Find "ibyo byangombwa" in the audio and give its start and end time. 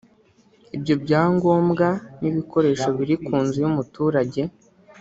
0.75-1.87